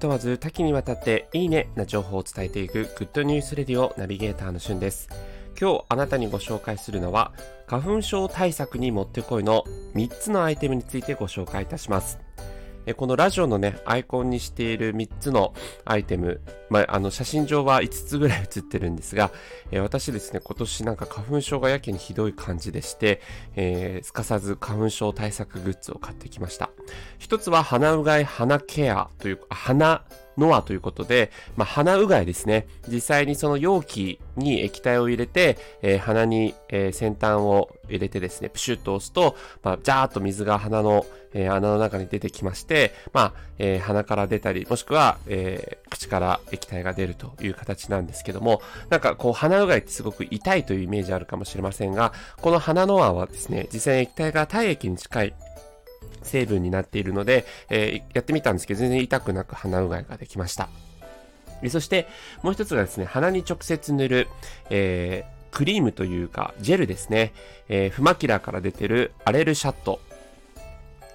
[0.00, 5.08] 問わず多岐にわたっていいねな情報を伝えていくグッドニュースレディオナビゲーターのしゅんです。
[5.60, 7.32] 今日あなたにご紹介するのは
[7.66, 12.18] 花粉症対策にもってこいの3つのアイテムについてご紹介いたします。
[12.94, 15.54] このラジオのね、アイコンにしている3つの
[15.84, 19.30] アイテム、まあ、あの、写真上は5つぐらい写ってるんですが、
[19.70, 23.20] え私ですね、今年なんか花粉症がやけにひどい感じでして、
[23.56, 26.70] えー、すかさず花粉症対策グッズを買ってきました。
[27.18, 30.04] 一つは鼻うがい鼻ケアという、鼻
[30.40, 32.66] ノアということで、まあ、鼻うがいですね。
[32.88, 55.34] 実際にその容器に液体を入れて、えー、鼻に、えー、先端を入れてですね、プシュッと押すと、まあ、ジャーッと水が鼻の、えー、穴の中に出てきまして、まあ、え鼻から出たり、もしくは、え口から液体が出るという形なんですけども、なんかこう鼻うがいってすごく痛いというイメージあるかもしれませんが、この鼻のアはですね、実際に液体が体液に近い
[56.22, 60.68] 成分になっているので、えー、やってみたんですけど、全然痛くなく鼻うがいができました。
[61.68, 62.06] そして、
[62.42, 64.28] もう一つがですね、鼻に直接塗る、
[64.70, 67.32] えー、クリームというか、ジェルですね。
[67.68, 70.00] えー、フマキラから出てるアレルシャット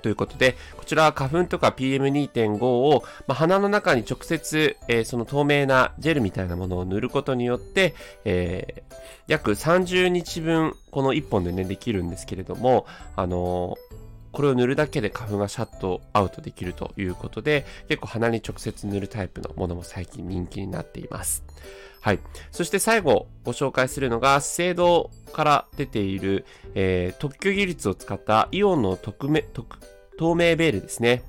[0.00, 8.94] ということで、こちらは花粉とか PM2.5 を、まあ、鼻の中に直接、えー、その透明なジェルみたいなものを塗ることによって、えー、
[9.26, 13.99] 約30日分、この1本でね、できるんですけれども、あのー
[14.40, 21.44] これを塗るだけで花粉がシャットアウトできるということで、結構鼻に直接塗るタイプのものも最近人気になっています。
[22.00, 22.20] はい。
[22.50, 29.76] そして最後ご紹介するのが、資生堂から出ている、えー、特許技術を使ったイオンの特め特
[30.16, 31.22] 透明ベールですね。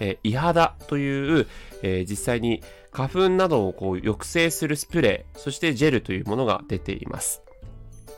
[0.00, 1.46] えー、イハダという、
[1.84, 7.42] えー、実際に花粉などをこう抑制するスプレー、そしてジェルというものが出ています。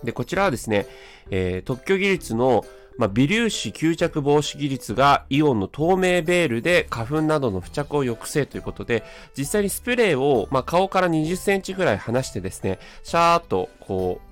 [0.02, 0.86] で、こちらはですね、
[1.30, 2.64] えー、特許技術の
[2.98, 9.04] まあ、微粒子吸着防止技術がイオンの透明ベールで花粉などの付着を抑制ということで、
[9.36, 14.28] 実際にスプレーを、まあ、顔から20センチぐらい離してですね、シャーっとこう、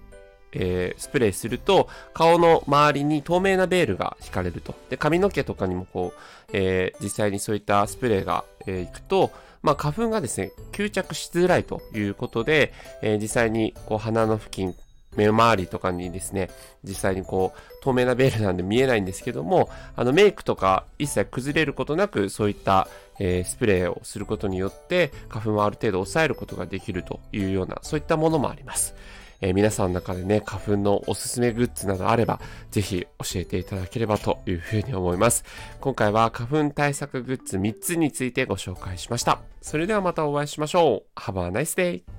[0.52, 4.74] えー、スプレーすると、顔の周りに透明なベールが引かれると。
[4.90, 6.20] で、髪の毛とかにもこう、
[6.52, 9.30] えー、実際にそういったスプレーが、えー、いくと、
[9.62, 12.72] まあ、花粉がですね、吸着しづらいということで、
[13.02, 14.74] え、実際にこう鼻の付近、
[15.16, 16.50] 目周りとかにですね、
[16.84, 22.88] 実際にこう、透明なベールなんで見えないんですけども、あのメイクとか一切崩れることなく、そういった、
[23.18, 28.94] えー、スプレーをすることによって、花粉をある程度抑えることができるというような、そういったものもあります。
[29.40, 32.40] えー、皆さんの中でね、花粉のおすすめグッズなどあれば、
[32.70, 35.44] ぜひ教えていただければというふうに思います。
[35.80, 39.40] 今回は花粉対策グッズ3つについてご紹介しました。
[39.60, 41.20] それではまたお会いしましょう。
[41.20, 42.15] Have a nice day!